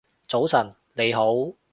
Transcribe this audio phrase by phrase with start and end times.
[0.27, 1.53] 早晨你好